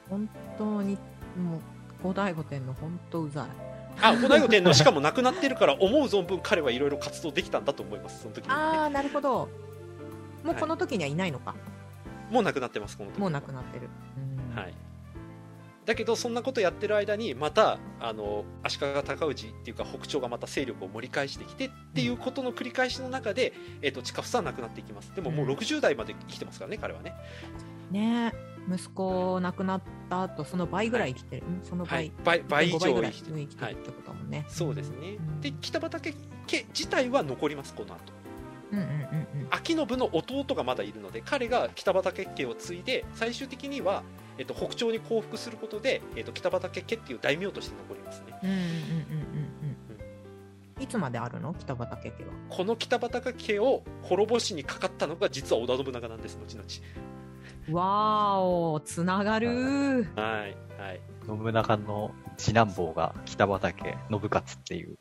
[0.09, 0.97] 本当に
[1.37, 1.59] も
[2.03, 3.71] う後醍醐天皇本当うざい。
[4.03, 9.49] あ後醍醐天皇しかも亡くなってるから思う存分彼はいろいろ活動できたんだと思いますその時に、ね、ああなるほど
[10.45, 11.55] もうこの時にはいないのか、
[12.31, 13.89] もう亡くなってますこの時もう亡くなってる、
[14.53, 14.57] うん。
[14.57, 14.75] はい、
[15.85, 25.15] だけどそんなことやってる間にまたあの足利尊氏っていうか北朝がまた勢力を盛り返してきてっていうことの繰り返しの中で、えっと近房は亡くなっていきます。
[25.15, 25.53] でももううん。
[25.53, 27.15] 60代まで生きてますからね彼はね、
[27.91, 28.51] ねえ。
[28.73, 31.61] 息子亡くなった後その倍ぐらい生きてる、ん。
[31.65, 33.37] その倍、はい、倍倍以5倍ぐらい上生きてる。
[33.39, 35.41] 生きてるってことだもんね、そうですね、うん。
[35.41, 36.15] で北畠
[36.47, 38.01] 家自体は残りますこの後。
[38.73, 39.20] うんうんうんうん
[39.51, 44.03] 秋信の弟がまだいるので彼が北畠家を継いで最終的には、
[44.39, 48.39] えっと、北朝に降伏することで、えっと、北畠家っていう大名として残りますね。
[48.43, 49.77] うんうんうんうんうん
[50.81, 51.53] いつまであるの？
[51.53, 52.33] 北畑家は。
[52.49, 57.79] この北畠家を滅ぼしにかかったのが実は織田信長なんです後々。
[57.79, 59.49] わーおつながる。
[59.49, 61.01] ーはいはい。
[61.27, 64.97] 信長の次男坊が北畠信勝っていう、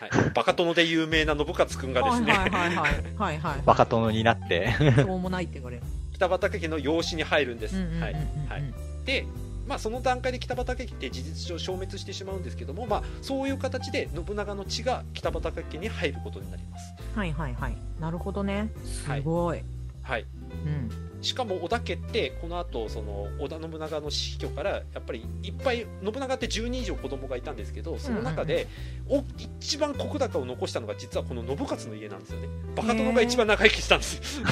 [0.00, 5.82] はい、バカ殿で有名な信勝君がですね、はいはいはいはいはいはいバカ殿になって、しょうもないって言われる。
[6.12, 8.12] 北畠家の養子に入るんです、はい。
[8.12, 8.74] はい、
[9.06, 9.26] で、
[9.66, 17.76] まあ、その段階で北畠家って事実上消滅してしまうんですけども、まあ、そういう形で信長の血が北畠家に入ることになります、はいはいはい。
[17.98, 18.70] なるほどね。
[18.84, 19.62] すごい、
[20.02, 20.26] はい、
[20.66, 28.66] うんしかも織田家ってこの後その織田信長の死去からやっぱりいっぱい信長って10人以上子供がいたんですけどその中で、
[29.08, 32.48] お一番石高を残したのが実はこの信勝の家なんですよね。
[32.74, 34.40] バカ殿が一番長生きしたんです。
[34.40, 34.46] よ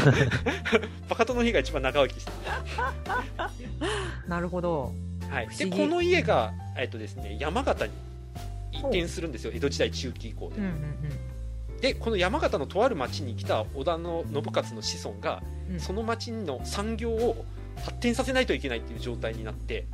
[1.08, 2.32] バカ殿の家が一番長生きした。
[4.28, 4.92] なるほど。
[5.30, 7.92] はい、でこの家が、えっとですね、山形に
[8.72, 9.52] 移転するんですよ。
[9.54, 10.72] 江戸時代中期以降で、うんうん
[11.80, 15.80] でこの山形のとある町に来た織田の信勝の子孫が、うん。
[15.80, 17.44] その町の産業を
[17.84, 19.86] 発展させないといけないっていう状態になって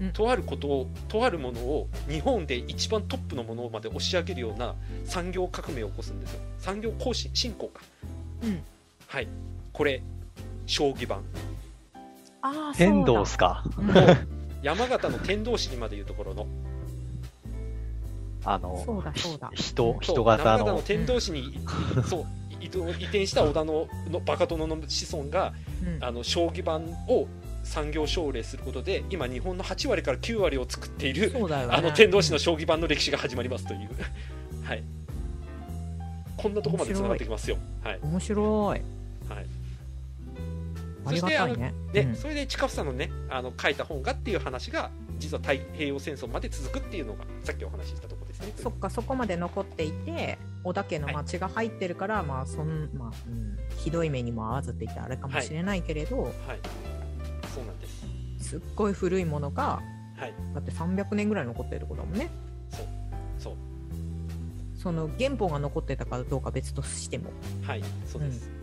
[0.00, 0.12] うん。
[0.12, 6.40] とあることをとあるものを日本で一番トップのものまで押し上げるような産業革命を起こすんですよ。
[6.58, 7.82] 産業更新進行か
[8.42, 8.62] うん。
[9.08, 9.28] はい。
[9.72, 10.02] これ
[10.66, 11.22] 将棋盤。
[12.42, 13.64] ああ天童っすか？
[13.78, 13.92] うん。
[14.62, 16.46] 山形の天童市にまでいうところの
[18.46, 19.50] あの、そうだそうだ。
[19.54, 20.64] 人、人型の。
[20.64, 21.58] の、天童市に、
[22.08, 22.26] そう
[22.60, 25.52] 移動移転した織田ののバカ殿の子孫が
[25.84, 26.04] うん。
[26.04, 27.26] あの将棋盤を
[27.62, 31.74] 産業奨励することで今日本の8割から9割を作っている、そうだよね。
[31.74, 33.88] あの天童市の将棋盤の歴史が始まりますという。
[34.64, 34.82] はい。
[36.36, 37.58] こんなとこまでつながってきますよ。
[37.82, 37.98] はい。
[38.02, 38.68] 面白い。
[38.68, 38.82] はい。
[41.06, 41.74] ありがたいね。
[41.92, 42.14] で、うん。
[42.14, 48.52] それで近房のねあの書いた本がっていう話が実は太平洋戦争まで続くっていうのがさっきお話ししたところですね。
[48.56, 56.32] そっかそこまで残っていて織田家の町が入ってるから、まあそんまあ、うん、ひどい目にも合わずって言ってあれかもしれないけれど、はい。
[57.54, 58.50] そうなんです。
[58.50, 59.80] すっごい古いものが
[60.16, 60.34] はい。
[60.54, 62.30] だって300年ぐらい残ってることだもんね。
[62.70, 62.86] そう。
[63.38, 63.54] そう。
[64.76, 67.30] その原本が残ってたかどうか別としても。
[67.62, 67.82] はい。
[68.06, 68.55] そうです、でっ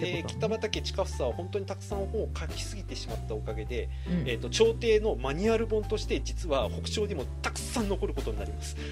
[0.00, 4.28] てこと北畠近房は本当にたくさん本を書きすぎてしまったおかげで、うん。
[4.28, 8.76] えー、と朝廷のマニュアル本として実は北朝にもたくさん残ることになります。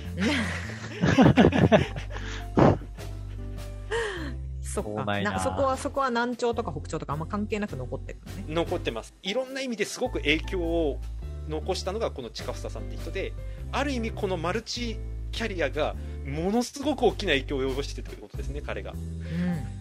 [4.60, 8.44] そこはそこは南朝とか北朝とかあんま関係なく残ってるのね。
[8.48, 9.14] 残ってます。
[9.22, 11.00] いろんな意味ですごく影響を
[11.48, 13.32] 残したのがこの近房さんって人で
[13.72, 14.98] ある意味このマルチ
[15.32, 15.94] キャリアが
[16.26, 18.92] ものすごく大きな影響を及ぼしてるということですね彼が。
[18.92, 19.77] うん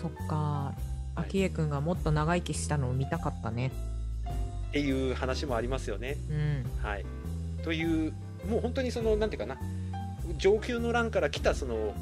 [0.00, 0.36] そっか。
[0.36, 0.74] は
[1.18, 1.22] い。
[1.22, 3.72] 昭恵君がもっと長生きしたのを見たかったね。
[4.68, 6.16] っていう話もありますよね。
[6.30, 6.64] うん。
[6.82, 7.04] はい、
[7.64, 8.12] という
[8.48, 9.58] もう本当にそのなんていうかな。
[10.36, 11.94] 上級の欄から来たその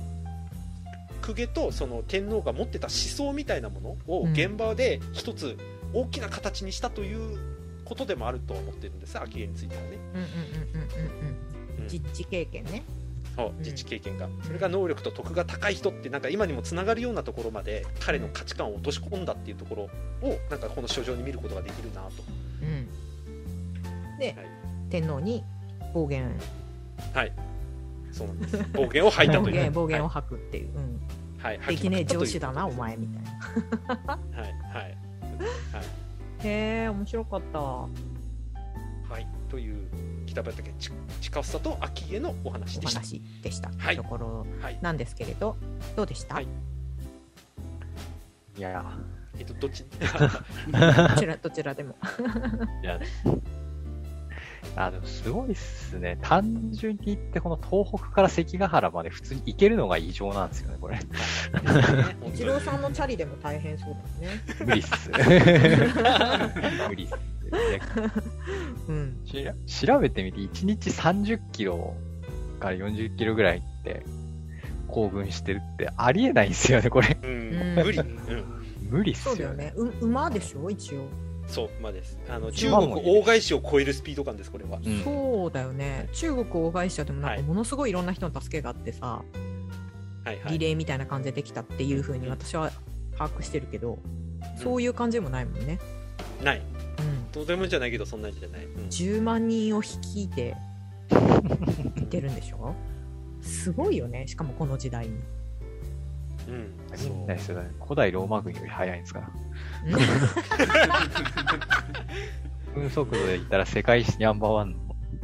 [1.24, 4.32] 公家とその天皇が持ってた思想みたいなものをうん。
[4.32, 5.56] 現場で一つ
[5.94, 7.38] 大きな形にしたという
[7.84, 9.16] ことでもあると思ってるんです。
[9.16, 10.30] 昭恵についてはね、うんうんうん
[10.72, 10.90] うん
[11.78, 11.82] うん。
[11.82, 11.88] うん。
[11.88, 12.82] 実地経験ね
[13.34, 14.28] そう自治経験が。
[14.42, 19.74] それが能力と徳が高い人ってなんか今にもつながるようなところまで彼の価値観を落とし込んだっていうとこ
[20.22, 22.10] ろをなんかこの書状に見ることができるなと。
[22.62, 24.18] うん。
[24.18, 24.36] で、はい。
[24.90, 25.44] 天皇に
[25.92, 26.30] 暴言。
[27.12, 27.32] はい。
[28.12, 28.56] そうなんです。
[28.72, 29.54] 暴言を吐いた暴という。
[29.62, 31.00] 言暴言をはい吐くっていう、うん。
[31.38, 33.22] はい、できねえ上司だなお前みたい
[33.86, 34.06] な。
[34.06, 34.54] はい。
[34.72, 34.96] はい。
[36.44, 37.58] へえ面白かった。
[37.58, 37.88] は
[39.20, 39.88] い、という
[40.36, 43.00] 北畠ち近房と秋家のお話おでした。
[43.00, 45.56] 話でした、はいところはい、なんですけれど
[45.96, 46.48] どうでした、はい
[48.58, 48.84] いや、
[49.38, 49.84] えっとどっち？
[50.72, 51.94] どちらどちらでも
[52.82, 52.98] いや、
[54.76, 56.16] あ、でもすごいっすね。
[56.22, 60.98] 単純に言って、この東北から関ヶ原まで普通に行けるのが異常なんですよね、これ。
[62.32, 65.10] 一郎さんのチャリでも大変そうだよね無理っす。
[66.88, 67.14] 無理っす。
[67.50, 67.80] で
[68.88, 69.16] うん。
[69.66, 71.94] 調べてみて、1日30キロ
[72.60, 74.04] から40キロぐらいって、
[74.88, 77.16] 行軍してるってありえないんですよね、これ。
[77.22, 77.84] うん、うん。
[77.84, 77.98] 無理。
[77.98, 78.18] うん、
[78.90, 79.72] 無理っすよそうだよね。
[79.76, 80.70] う馬でしょ？
[80.70, 81.08] 一応、
[81.48, 82.18] そう馬です。
[82.28, 84.78] あの中国大返しを超えるスピード感ですこれは。
[84.84, 85.02] うん。
[85.02, 86.08] そうだよね。
[86.12, 87.40] 中国大会社でもなんはい。
[87.40, 89.22] かものすごいいろんな人の助けがあってさ、
[90.24, 90.52] はいはい。
[90.52, 92.70] リレーみたいな感じでできたっていう風に私は
[93.18, 93.98] 把握してるけど、
[94.56, 95.78] そういう感じでもないもんね、
[96.42, 96.62] ない。
[97.36, 98.64] うん、とてもじゃないけどそんなんじゃない。
[98.64, 100.54] うん10万人を率いて
[101.96, 102.74] いってるんでしょ？
[103.40, 105.14] すごいよねしかもこの時代に、
[106.48, 107.70] うん、そうないですよね。
[107.80, 109.30] 古代ローマ軍より速いんですから。
[112.74, 114.78] 分速度で言ったら世界史ナンバーワンの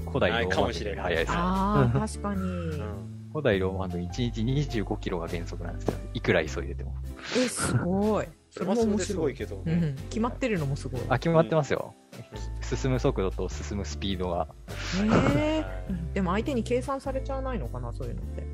[0.07, 1.45] 古代ローマ軍より速いですから。
[1.45, 5.95] ああ確かに、うん古代ローマンの1日25キロが原則なんですよ。
[6.13, 6.95] いくら急いでても。
[7.35, 8.27] え、すごい。
[8.53, 11.01] それもそれですごいけど、うん、決まってるのもすごい。
[11.09, 11.95] あ、決まってますよ。
[12.61, 14.47] 進む速度と進むスピードが。
[15.07, 15.65] へえ
[16.13, 18.43] でも相手に計算されちゃわないのかな、そういうのって。
[18.43, 18.45] い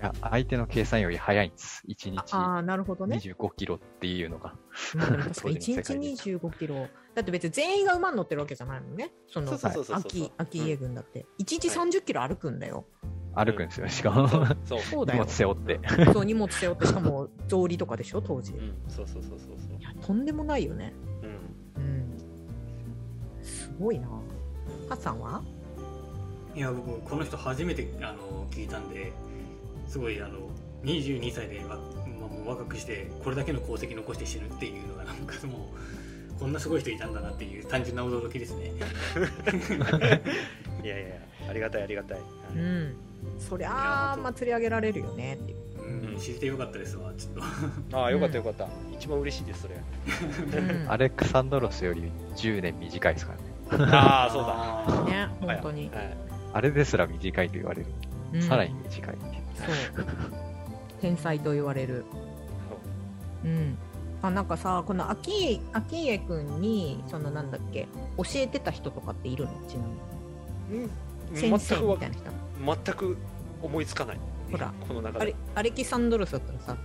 [0.00, 1.82] や、相手の計算より早いんです。
[1.86, 3.18] 1日ああ、なるほどね。
[3.18, 4.54] 25キロっていうのが。
[4.94, 6.88] まあ確かに1当時の世界で日25キロ。
[7.14, 9.12] だって別に全員が馬に乗ってるわけじゃないもんね。
[9.26, 11.26] その、そうそうそうそう秋、秋家軍だって。
[11.38, 12.86] 1日30キロ歩くんだよ。
[13.44, 14.28] 歩くんですよ、しかも。
[14.64, 15.26] そう荷物。
[15.26, 15.80] 背負って。
[16.12, 18.52] そう、荷物背負って、しかも草履とかでしょ、当時。
[18.52, 20.92] いうん、そうそうそうそうそうや、とんでもないよね。
[21.76, 22.18] うんうん。
[23.42, 24.08] すごいな。
[24.88, 25.42] ハッさんは？
[26.54, 29.12] いや僕この人初めてあの聞いたんで
[29.86, 30.38] すごいあの
[30.82, 31.78] 22歳でわ、まあ、
[32.28, 35.68] もう若くしてこれだけの功績残して死ぬっていうのがなんかも
[36.36, 38.72] うこんなすごい人いたんだなっていう単純な驚きですね
[40.82, 41.14] いやいや
[41.48, 42.18] ありがたいありがたい
[42.56, 42.96] うん。
[43.38, 45.58] そりゃあ、本当まあ、釣り上げられるよねっていう。
[45.78, 47.34] うんうん知れてよかったですわちょっ
[47.90, 49.76] とああよかったよかった、一番嬉しいですそれ
[50.58, 53.34] うんアレクサンドロスより10年短いですか
[53.70, 53.92] らね。
[53.94, 55.88] ああそうだだね、本当に。
[55.94, 56.16] はい
[56.52, 57.86] あれですら短いと言われる。
[58.32, 59.16] うんさらに短い。
[59.54, 60.04] そう。
[61.00, 62.04] 天才と言われる。
[63.44, 63.78] うん。
[64.22, 69.50] あ、なんかさ、この秋、秋家くんに、そのなんだっけ、教えてた人とかっているの？
[69.68, 69.84] ちな
[70.70, 70.84] みに。
[70.84, 70.90] うん
[71.34, 72.82] 全くわみたいな人。
[72.84, 73.16] 全く
[73.62, 74.18] 思いつかない。
[74.50, 74.72] ほら。
[74.86, 75.20] この流れ。
[75.20, 76.76] あれ、アレキサンドロスだったらさ、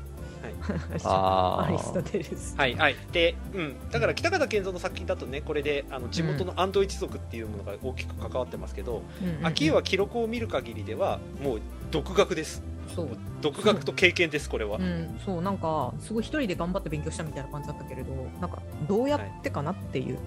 [1.05, 2.03] あアリストー。
[2.03, 2.55] テレス。
[2.57, 2.95] はいはい。
[3.11, 9.27] で、うん、だから北方健三の作品だとねこれであの地元の安藤一族っていうものが大きく関わってますけど、うん。
[9.27, 12.63] うんうん秋家は記録を見る限りではもう独学です。
[12.95, 13.09] そう。
[13.41, 20.19] 独学と経験ですこれは、うん、そう、なんか、すごい一人で頑張って勉強したみたいな感じだったけれど、なんか、どうやってかなっていう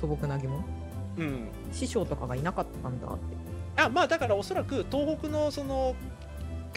[0.00, 0.64] 素朴な疑問。
[1.18, 3.41] うん、師匠とかがいなかったんだって。
[3.76, 5.94] あまあだからおそらく東北のその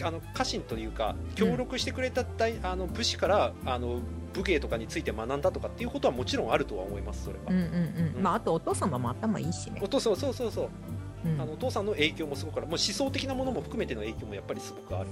[0.02, 4.00] あの家臣というか協力してくれた大、あの武士からあの
[4.34, 8.14] 武芸とかについて学んだとかっていうことはもちろんあるとは思いますそれは、うんうんうん。
[8.16, 8.22] うん。
[8.22, 9.80] まあ、あとお父様も頭いいしね。
[9.82, 9.88] お。
[9.88, 10.68] 父さんそうそうそう
[11.24, 11.28] う。
[11.28, 11.40] ん。
[11.40, 12.66] あのお父さんの影響もすごくある。
[12.66, 15.08] もう思想的なものも含めての影響もやっぱりすごくある。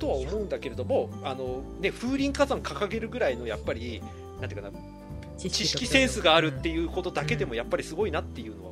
[0.00, 4.02] とは思うんだけれどもあの、ね、風林火山掲げるぐらいのやっぱり
[4.40, 4.76] なんていうかな
[5.38, 8.71] 知知識センスがあるってういうことだけでもやっぱりすごいなっていうのは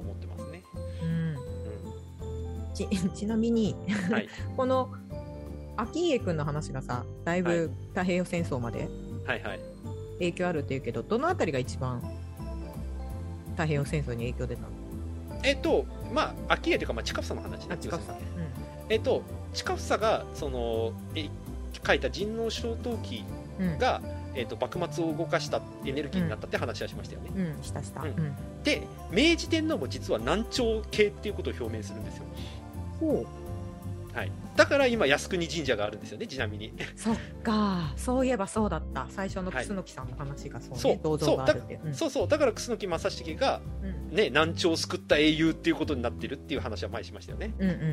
[2.88, 3.74] ち ちなみに、
[4.10, 4.28] はい。
[4.56, 4.90] この
[5.76, 7.56] 秋家君の話がさだいはい。
[7.68, 8.88] ぶ太平洋戦争まで
[10.18, 12.00] 影響あるっていうけどどのあたりが一番
[13.52, 14.68] 太平洋戦争に影響出たの？
[15.42, 17.66] えっとまあ秋家というか、まあ、近房の話ね。
[17.70, 18.48] あ近さ要するに
[18.90, 19.22] えっと
[19.54, 21.28] 近房がそのえ
[21.86, 23.24] 書いた人王小陶器
[23.58, 23.66] うん。
[23.72, 24.00] うんが、
[24.34, 27.62] えっと、幕末を動かしたエネルギーになったって話はしましたよね、うん。
[27.62, 28.10] したした、ううん。
[28.10, 32.34] んで明治天皇も実は南朝系っていうことを表明するんですよ、ほ
[34.14, 36.68] はい、だから今靖国神社があるんですよねちなみに。
[36.68, 37.92] うそっか。
[37.96, 39.06] そういえばそうだった。
[39.08, 41.00] 最初の楠木さんの話がそうね、そう。
[41.02, 41.80] 銅像があるって。
[41.84, 41.88] う。
[41.90, 41.94] ん。
[41.94, 42.28] そうそう。
[42.28, 44.16] だから楠木正成が、うん。
[44.16, 47.54] ね、南朝を救った英雄っていうことになってるっていう話は前にしましたよね。
[47.58, 47.88] うんうんうんうん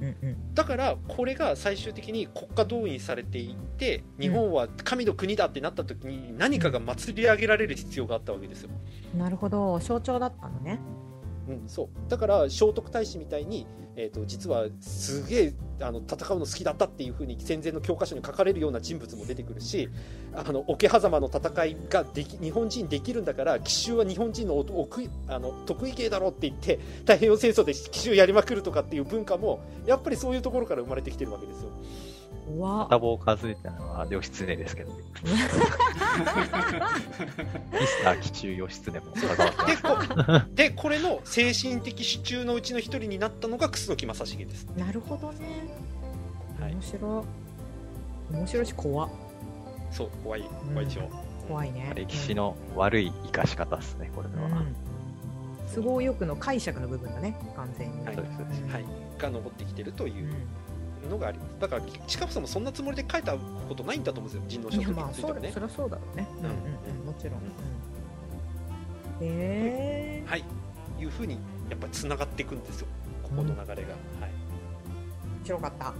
[0.00, 8.70] うんうんだからこれが最終的に国家動員されていって日本は神の国だってなった時に何かが祭り上げられる必要があったわけですよ、
[9.16, 9.78] なるほど。
[9.78, 10.80] 象徴だったのね
[11.48, 19.88] うん、そうだから聖徳太子みたいに、えー、と実はすげえあの戦うの好きだったっていうふうに戦前の教科書に書かれるような人物も出てくるし
[20.34, 31.70] あの桶狭間の戦いができ日本人できるんだから奇襲は日本人のお得意あの得意芸だろうって言って太平洋戦争で奇襲やりまくるとかっていう文化もやっぱりそういうところから生まれてきてるわけですよ。
[32.48, 35.02] うわ片棒数えてたのは義経ですけど、 ミ
[37.86, 39.12] スター奇中義経も。
[39.12, 40.54] 関わってます。
[40.54, 44.66] でこでこれの精神的支柱のうちの一人になったのが楠木正成です。
[44.76, 45.46] なるほどね。
[46.60, 46.72] はい。
[46.72, 47.24] 面白
[48.32, 48.34] い。
[48.34, 49.10] 面白いし怖っ。
[49.90, 50.42] そう怖い。
[50.72, 51.10] 怖いでしょ。
[51.46, 51.92] 怖いね。
[51.94, 54.34] 歴史の悪い生かし方ですね、これは。
[54.46, 54.76] うん。
[55.74, 58.14] 都合よくの解釈の部分だね完全に、はい。
[58.14, 58.62] そうですそうです。
[58.72, 58.84] はい、
[59.18, 60.28] が登ってきてるという。
[60.28, 60.34] う
[61.10, 61.58] のがあります。
[61.60, 64.62] だから近房さんもそんなつもりで書いたことないんだと思うんですよ。
[64.62, 65.60] 人ん、狼書いやまあそについてもねそ。
[65.60, 66.50] りゃそうだろうねうんうん
[67.00, 67.42] うんもちろん、うん
[69.20, 70.44] えはい、
[70.98, 71.38] いうふうに
[71.68, 72.86] やっぱりつながっていくんですよ。
[73.22, 73.70] ここの流れが。
[73.70, 73.76] はい。
[73.80, 75.94] 面白かった、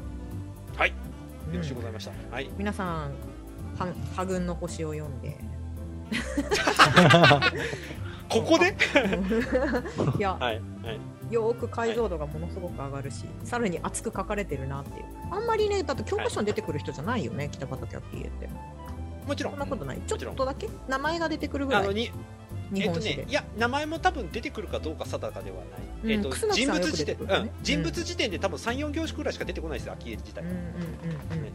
[0.77, 0.93] はい、
[1.49, 2.13] うんよろしくございました。
[2.35, 2.51] はい。
[2.57, 3.15] 皆さん
[3.79, 5.37] は破軍の星を読んで
[8.29, 8.77] ここで？
[10.19, 10.55] いやはい。
[10.55, 11.01] はい。
[11.33, 15.07] よーく解像度がものすごく上がるし、さらに熱く書かれてるなっていう。
[15.31, 18.49] あんまりねだって教科書に出てくる人じゃないよね、北畠明って。
[19.27, 19.53] もちろん。
[19.53, 20.01] そんなことない。
[20.07, 21.83] ちょっとだけ名前が出てくるぐらい。
[21.83, 22.11] あのに
[22.75, 25.65] えっとね、いや名前も多分出てくるかどうか定かではない、
[26.05, 27.51] うんえっと人物辞典、くるよね。
[27.57, 31.43] うん、人物辞典で多分34行種くらいしか出てこないですよ昭恵自体うんうんうんうん。
[31.45, 31.53] ね。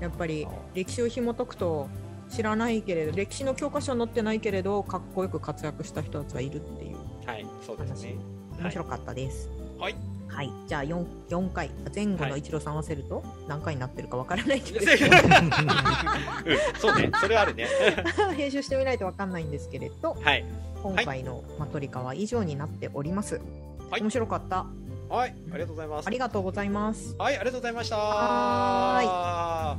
[0.00, 1.88] やっぱり歴史を紐解くと
[2.30, 6.96] 知らないけれど歴史の教科書に載ってないけれどかっこよく活躍した人たちはいるっていう。
[7.26, 8.16] はいそうですね。
[8.58, 9.50] 面白かったです。
[9.78, 9.96] はい、
[10.28, 11.70] はい、じゃあ 4, 4回。
[11.94, 14.96] 前後の一郎さん合わせると何回になってるかわからないけ うんれ
[16.78, 17.10] そうね。
[17.20, 17.66] それはあるね。
[18.16, 20.44] ど 編集してみないとわかんないんですけれどはい。
[20.82, 23.40] 今回のマトリカは以上になっております。
[23.90, 24.02] はい。
[24.02, 24.66] 面白かった。
[25.08, 25.34] はい。
[25.52, 26.06] ありがとうございます。
[26.06, 27.16] ありがとうございます。
[27.18, 27.96] はいありがとうございました。
[27.96, 29.76] は